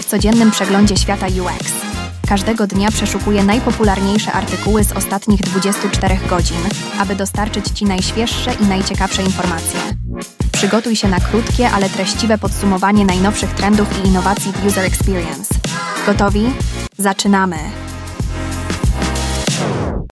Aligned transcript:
W 0.00 0.04
codziennym 0.04 0.50
przeglądzie 0.50 0.96
świata 0.96 1.26
UX. 1.26 1.72
Każdego 2.28 2.66
dnia 2.66 2.90
przeszukuję 2.90 3.44
najpopularniejsze 3.44 4.32
artykuły 4.32 4.84
z 4.84 4.92
ostatnich 4.92 5.40
24 5.40 6.18
godzin, 6.28 6.56
aby 6.98 7.14
dostarczyć 7.14 7.68
Ci 7.68 7.84
najświeższe 7.84 8.54
i 8.54 8.66
najciekawsze 8.66 9.22
informacje. 9.22 9.80
Przygotuj 10.52 10.96
się 10.96 11.08
na 11.08 11.20
krótkie, 11.20 11.70
ale 11.70 11.88
treściwe 11.88 12.38
podsumowanie 12.38 13.04
najnowszych 13.04 13.50
trendów 13.50 13.88
i 14.04 14.08
innowacji 14.08 14.52
w 14.52 14.66
User 14.66 14.84
Experience. 14.84 15.54
Gotowi? 16.06 16.52
Zaczynamy! 16.98 17.56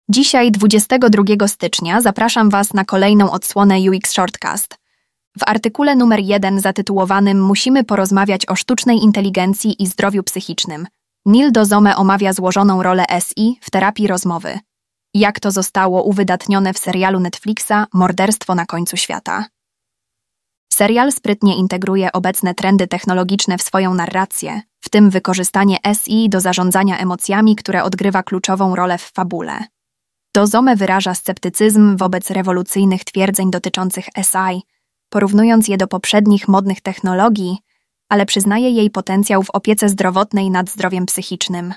Dzisiaj, 0.08 0.50
22 0.50 1.48
stycznia, 1.48 2.00
zapraszam 2.00 2.50
Was 2.50 2.74
na 2.74 2.84
kolejną 2.84 3.30
odsłonę 3.30 3.76
UX 3.90 4.12
Shortcast. 4.12 4.81
W 5.38 5.42
artykule 5.46 5.96
numer 5.96 6.20
1 6.20 6.60
zatytułowanym 6.60 7.42
Musimy 7.42 7.84
porozmawiać 7.84 8.48
o 8.48 8.56
sztucznej 8.56 8.98
inteligencji 8.98 9.82
i 9.82 9.86
zdrowiu 9.86 10.22
psychicznym. 10.22 10.86
Neil 11.26 11.52
Dozome 11.52 11.96
omawia 11.96 12.32
złożoną 12.32 12.82
rolę 12.82 13.04
SI 13.20 13.58
w 13.60 13.70
terapii 13.70 14.06
rozmowy. 14.06 14.58
Jak 15.14 15.40
to 15.40 15.50
zostało 15.50 16.02
uwydatnione 16.02 16.74
w 16.74 16.78
serialu 16.78 17.20
Netflixa 17.20 17.86
Morderstwo 17.92 18.54
na 18.54 18.66
końcu 18.66 18.96
świata. 18.96 19.44
Serial 20.72 21.12
sprytnie 21.12 21.56
integruje 21.56 22.12
obecne 22.12 22.54
trendy 22.54 22.86
technologiczne 22.86 23.58
w 23.58 23.62
swoją 23.62 23.94
narrację, 23.94 24.62
w 24.80 24.90
tym 24.90 25.10
wykorzystanie 25.10 25.76
SI 25.94 26.28
do 26.28 26.40
zarządzania 26.40 26.98
emocjami, 26.98 27.56
które 27.56 27.84
odgrywa 27.84 28.22
kluczową 28.22 28.76
rolę 28.76 28.98
w 28.98 29.10
fabule. 29.14 29.64
Dozome 30.34 30.76
wyraża 30.76 31.14
sceptycyzm 31.14 31.96
wobec 31.96 32.30
rewolucyjnych 32.30 33.04
twierdzeń 33.04 33.50
dotyczących 33.50 34.04
SI, 34.04 34.62
porównując 35.12 35.68
je 35.68 35.76
do 35.76 35.88
poprzednich 35.88 36.48
modnych 36.48 36.80
technologii, 36.80 37.58
ale 38.08 38.26
przyznaje 38.26 38.70
jej 38.70 38.90
potencjał 38.90 39.42
w 39.42 39.50
opiece 39.50 39.88
zdrowotnej 39.88 40.50
nad 40.50 40.70
zdrowiem 40.70 41.06
psychicznym. 41.06 41.74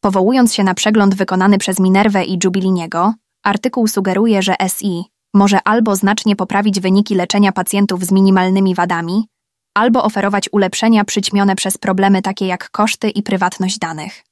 Powołując 0.00 0.54
się 0.54 0.64
na 0.64 0.74
przegląd 0.74 1.14
wykonany 1.14 1.58
przez 1.58 1.80
Minerwę 1.80 2.24
i 2.24 2.38
Jubiliniego, 2.44 3.14
artykuł 3.42 3.88
sugeruje, 3.88 4.42
że 4.42 4.54
SI 4.68 5.04
może 5.34 5.58
albo 5.64 5.96
znacznie 5.96 6.36
poprawić 6.36 6.80
wyniki 6.80 7.14
leczenia 7.14 7.52
pacjentów 7.52 8.04
z 8.04 8.12
minimalnymi 8.12 8.74
wadami, 8.74 9.28
albo 9.74 10.04
oferować 10.04 10.48
ulepszenia 10.52 11.04
przyćmione 11.04 11.56
przez 11.56 11.78
problemy 11.78 12.22
takie 12.22 12.46
jak 12.46 12.70
koszty 12.70 13.10
i 13.10 13.22
prywatność 13.22 13.78
danych. 13.78 14.24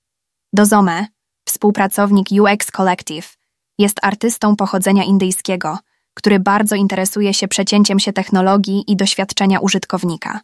Dozome, 0.53 1.07
współpracownik 1.49 2.27
UX 2.31 2.71
Collective, 2.71 3.37
jest 3.79 3.99
artystą 4.03 4.57
pochodzenia 4.57 5.05
indyjskiego, 5.05 5.79
który 6.15 6.41
bardzo 6.41 6.75
interesuje 6.75 7.35
się 7.35 7.49
przecięciem 7.49 7.99
się 7.99 8.13
technologii 8.13 8.85
i 8.87 8.97
doświadczenia 8.97 9.61
użytkownika. 9.61 10.41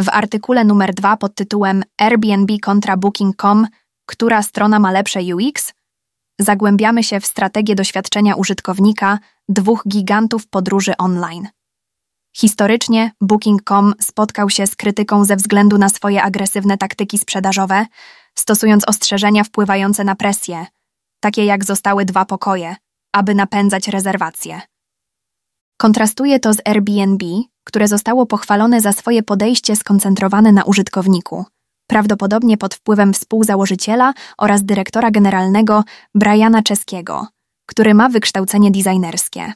W 0.00 0.08
artykule 0.08 0.64
numer 0.64 0.94
2 0.94 1.16
pod 1.16 1.34
tytułem 1.34 1.82
Airbnb 1.98 2.58
kontra 2.62 2.96
Booking.com, 2.96 3.66
która 4.06 4.42
strona 4.42 4.78
ma 4.78 4.92
lepsze 4.92 5.20
UX, 5.20 5.72
zagłębiamy 6.40 7.04
się 7.04 7.20
w 7.20 7.26
strategię 7.26 7.74
doświadczenia 7.74 8.34
użytkownika 8.34 9.18
dwóch 9.48 9.84
gigantów 9.88 10.48
podróży 10.48 10.96
online. 10.96 11.48
Historycznie 12.36 13.12
Booking.com 13.20 13.94
spotkał 14.00 14.50
się 14.50 14.66
z 14.66 14.76
krytyką 14.76 15.24
ze 15.24 15.36
względu 15.36 15.78
na 15.78 15.88
swoje 15.88 16.22
agresywne 16.22 16.78
taktyki 16.78 17.18
sprzedażowe, 17.18 17.86
stosując 18.34 18.88
ostrzeżenia 18.88 19.44
wpływające 19.44 20.04
na 20.04 20.14
presję, 20.14 20.66
takie 21.20 21.44
jak 21.44 21.64
zostały 21.64 22.04
dwa 22.04 22.24
pokoje, 22.24 22.76
aby 23.12 23.34
napędzać 23.34 23.88
rezerwacje. 23.88 24.60
Kontrastuje 25.80 26.40
to 26.40 26.52
z 26.52 26.60
Airbnb, 26.64 27.26
które 27.64 27.88
zostało 27.88 28.26
pochwalone 28.26 28.80
za 28.80 28.92
swoje 28.92 29.22
podejście 29.22 29.76
skoncentrowane 29.76 30.52
na 30.52 30.64
użytkowniku, 30.64 31.44
prawdopodobnie 31.86 32.56
pod 32.56 32.74
wpływem 32.74 33.12
współzałożyciela 33.12 34.12
oraz 34.38 34.64
dyrektora 34.64 35.10
generalnego 35.10 35.84
Briana 36.14 36.62
Czeskiego, 36.62 37.26
który 37.66 37.94
ma 37.94 38.08
wykształcenie 38.08 38.70
designerskie. 38.70 39.52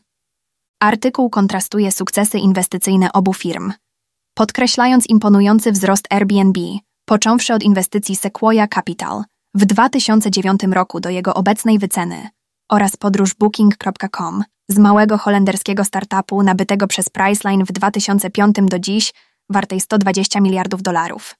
Artykuł 0.82 1.30
kontrastuje 1.30 1.92
sukcesy 1.92 2.38
inwestycyjne 2.38 3.12
obu 3.12 3.34
firm, 3.34 3.72
podkreślając 4.34 5.06
imponujący 5.06 5.72
wzrost 5.72 6.06
Airbnb, 6.10 6.60
począwszy 7.04 7.54
od 7.54 7.62
inwestycji 7.62 8.16
Sequoia 8.16 8.68
Capital 8.68 9.24
w 9.54 9.64
2009 9.64 10.60
roku 10.72 11.00
do 11.00 11.10
jego 11.10 11.34
obecnej 11.34 11.78
wyceny 11.78 12.28
oraz 12.72 12.96
podróż 12.96 13.34
Booking.com 13.34 14.44
z 14.68 14.78
małego 14.78 15.18
holenderskiego 15.18 15.84
startupu 15.84 16.42
nabytego 16.42 16.86
przez 16.86 17.08
Priceline 17.08 17.64
w 17.64 17.72
2005 17.72 18.56
do 18.62 18.78
dziś 18.78 19.12
wartej 19.50 19.80
120 19.80 20.40
miliardów 20.40 20.82
dolarów. 20.82 21.34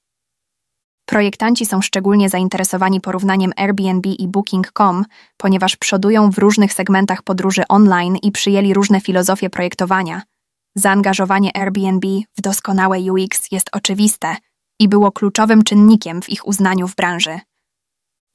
Projektanci 1.05 1.65
są 1.65 1.81
szczególnie 1.81 2.29
zainteresowani 2.29 3.01
porównaniem 3.01 3.51
Airbnb 3.55 4.09
i 4.09 4.27
Booking.com, 4.27 5.05
ponieważ 5.37 5.75
przodują 5.75 6.31
w 6.31 6.37
różnych 6.37 6.73
segmentach 6.73 7.21
podróży 7.21 7.63
online 7.69 8.17
i 8.17 8.31
przyjęli 8.31 8.73
różne 8.73 9.01
filozofie 9.01 9.49
projektowania. 9.49 10.21
Zaangażowanie 10.75 11.57
Airbnb 11.57 12.07
w 12.37 12.41
doskonałe 12.41 12.99
UX 12.99 13.51
jest 13.51 13.69
oczywiste 13.71 14.35
i 14.79 14.89
było 14.89 15.11
kluczowym 15.11 15.63
czynnikiem 15.63 16.21
w 16.21 16.29
ich 16.29 16.47
uznaniu 16.47 16.87
w 16.87 16.95
branży. 16.95 17.39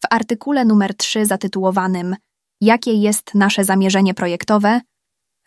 W 0.04 0.06
artykule 0.10 0.64
numer 0.64 0.96
3 0.96 1.26
zatytułowanym 1.26 2.16
Jakie 2.60 2.92
jest 2.92 3.34
nasze 3.34 3.64
zamierzenie 3.64 4.14
projektowe? 4.14 4.80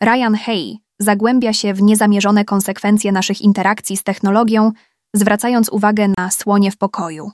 Ryan 0.02 0.34
Hay 0.34 0.76
zagłębia 0.98 1.52
się 1.52 1.74
w 1.74 1.82
niezamierzone 1.82 2.44
konsekwencje 2.44 3.12
naszych 3.12 3.40
interakcji 3.40 3.96
z 3.96 4.02
technologią, 4.02 4.72
zwracając 5.14 5.68
uwagę 5.68 6.08
na 6.18 6.30
słonie 6.30 6.70
w 6.70 6.76
pokoju. 6.76 7.30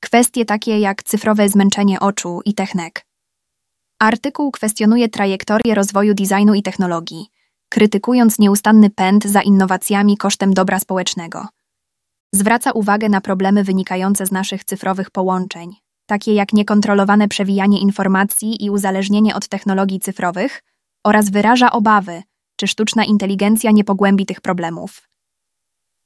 Kwestie 0.00 0.44
takie 0.44 0.80
jak 0.80 1.02
cyfrowe 1.02 1.48
zmęczenie 1.48 2.00
oczu 2.00 2.40
i 2.44 2.54
technek. 2.54 3.06
Artykuł 3.98 4.50
kwestionuje 4.50 5.08
trajektorię 5.08 5.74
rozwoju 5.74 6.14
designu 6.14 6.54
i 6.54 6.62
technologii, 6.62 7.26
krytykując 7.68 8.38
nieustanny 8.38 8.90
pęd 8.90 9.24
za 9.24 9.42
innowacjami 9.42 10.16
kosztem 10.16 10.54
dobra 10.54 10.78
społecznego. 10.78 11.46
Zwraca 12.34 12.72
uwagę 12.72 13.08
na 13.08 13.20
problemy 13.20 13.64
wynikające 13.64 14.26
z 14.26 14.32
naszych 14.32 14.64
cyfrowych 14.64 15.10
połączeń, 15.10 15.76
takie 16.10 16.34
jak 16.34 16.52
niekontrolowane 16.52 17.28
przewijanie 17.28 17.80
informacji 17.80 18.64
i 18.64 18.70
uzależnienie 18.70 19.34
od 19.34 19.48
technologii 19.48 20.00
cyfrowych, 20.00 20.62
oraz 21.04 21.30
wyraża 21.30 21.72
obawy, 21.72 22.22
czy 22.56 22.66
sztuczna 22.66 23.04
inteligencja 23.04 23.70
nie 23.70 23.84
pogłębi 23.84 24.26
tych 24.26 24.40
problemów. 24.40 25.08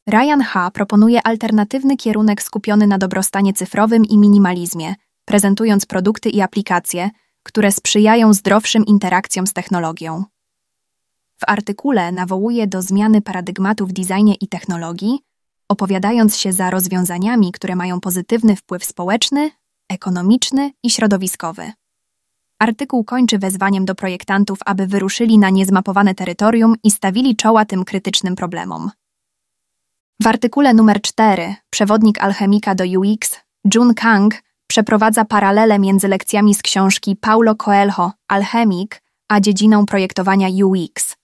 Ryan 0.08 0.40
H. 0.40 0.70
proponuje 0.70 1.26
alternatywny 1.26 1.96
kierunek 1.96 2.42
skupiony 2.42 2.86
na 2.86 2.98
dobrostanie 2.98 3.52
cyfrowym 3.52 4.04
i 4.04 4.18
minimalizmie, 4.18 4.94
prezentując 5.24 5.86
produkty 5.86 6.30
i 6.30 6.40
aplikacje, 6.40 7.10
które 7.42 7.72
sprzyjają 7.72 8.32
zdrowszym 8.32 8.86
interakcjom 8.86 9.46
z 9.46 9.52
technologią. 9.52 10.24
W 11.36 11.44
artykule 11.46 12.12
nawołuje 12.12 12.66
do 12.66 12.82
zmiany 12.82 13.22
paradygmatu 13.22 13.86
w 13.86 13.92
designie 13.92 14.34
i 14.34 14.48
technologii, 14.48 15.18
opowiadając 15.68 16.36
się 16.36 16.52
za 16.52 16.70
rozwiązaniami, 16.70 17.52
które 17.52 17.76
mają 17.76 18.00
pozytywny 18.00 18.56
wpływ 18.56 18.84
społeczny, 18.84 19.50
ekonomiczny 19.94 20.70
i 20.82 20.90
środowiskowy. 20.90 21.72
Artykuł 22.58 23.04
kończy 23.04 23.38
wezwaniem 23.38 23.84
do 23.84 23.94
projektantów, 23.94 24.58
aby 24.66 24.86
wyruszyli 24.86 25.38
na 25.38 25.50
niezmapowane 25.50 26.14
terytorium 26.14 26.74
i 26.84 26.90
stawili 26.90 27.36
czoła 27.36 27.64
tym 27.64 27.84
krytycznym 27.84 28.36
problemom. 28.36 28.90
W 30.22 30.26
artykule 30.26 30.74
numer 30.74 31.00
4 31.02 31.54
przewodnik 31.70 32.22
alchemika 32.22 32.74
do 32.74 32.84
UX 32.84 33.40
Jun 33.74 33.94
Kang 33.94 34.42
przeprowadza 34.66 35.24
paralele 35.24 35.78
między 35.78 36.08
lekcjami 36.08 36.54
z 36.54 36.62
książki 36.62 37.16
Paulo 37.16 37.54
Coelho 37.54 38.12
Alchemik 38.28 39.02
a 39.28 39.40
dziedziną 39.40 39.86
projektowania 39.86 40.48
UX. 40.64 41.16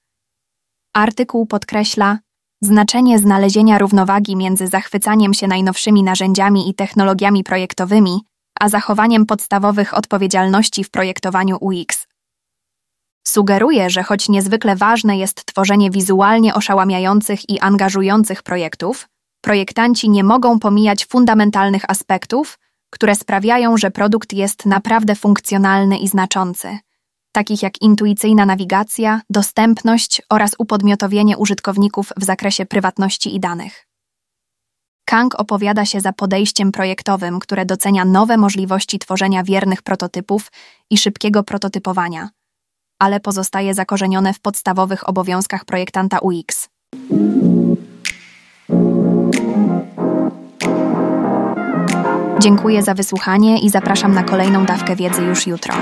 Artykuł 0.95 1.47
podkreśla 1.47 2.19
znaczenie 2.63 3.19
znalezienia 3.19 3.79
równowagi 3.79 4.37
między 4.37 4.67
zachwycaniem 4.67 5.35
się 5.35 5.47
najnowszymi 5.47 6.03
narzędziami 6.03 6.69
i 6.71 6.75
technologiami 6.75 7.45
projektowymi 7.45 8.21
a 8.61 8.69
zachowaniem 8.69 9.27
podstawowych 9.27 9.95
odpowiedzialności 9.95 10.85
w 10.85 10.91
projektowaniu 10.91 11.59
UX. 11.61 12.07
Sugeruje, 13.27 13.91
że 13.91 14.03
choć 14.03 14.29
niezwykle 14.29 14.77
ważne 14.77 15.19
jest 15.19 15.47
tworzenie 15.47 15.91
wizualnie 15.91 16.55
oszałamiających 16.55 17.51
i 17.51 17.61
angażujących 17.61 18.43
projektów, 18.43 19.09
projektanci 19.41 20.11
nie 20.11 20.25
mogą 20.25 20.59
pomijać 20.59 21.07
fundamentalnych 21.07 21.91
aspektów, 21.91 22.59
które 22.91 23.15
sprawiają, 23.15 23.77
że 23.77 23.91
produkt 23.91 24.33
jest 24.33 24.67
naprawdę 24.67 25.15
funkcjonalny 25.15 25.99
i 25.99 26.09
znaczący, 26.09 26.79
takich 27.33 27.63
jak 27.63 27.83
intuicyjna 27.83 28.47
nawigacja, 28.47 29.21
dostępność 29.31 30.23
oraz 30.31 30.55
upodmiotowienie 30.59 31.39
użytkowników 31.39 32.13
w 32.17 32.25
zakresie 32.25 32.67
prywatności 32.67 33.35
i 33.35 33.41
danych. 33.41 33.90
Kang 35.11 35.35
opowiada 35.41 35.85
się 35.85 36.01
za 36.01 36.13
podejściem 36.13 36.73
projektowym, 36.73 37.39
które 37.41 37.67
docenia 37.67 38.05
nowe 38.05 38.37
możliwości 38.37 38.99
tworzenia 38.99 39.45
wiernych 39.45 39.83
prototypów 39.83 40.53
i 40.91 40.99
szybkiego 40.99 41.43
prototypowania, 41.43 42.29
ale 42.99 43.21
pozostaje 43.21 43.75
zakorzenione 43.75 44.35
w 44.35 44.41
podstawowych 44.41 45.09
obowiązkach 45.09 45.65
projektanta 45.65 46.19
UX. 46.19 46.69
Dziękuję 52.39 52.83
za 52.83 52.95
wysłuchanie 52.95 53.61
i 53.61 53.71
zapraszam 53.71 54.15
na 54.15 54.23
kolejną 54.23 54.65
dawkę 54.65 54.97
wiedzy 54.97 55.23
już 55.23 55.47
jutro. 55.47 55.75